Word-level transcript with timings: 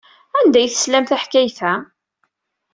Anda 0.39 0.57
ay 0.59 0.67
teslam 0.69 1.05
taḥkayt-a? 1.05 1.73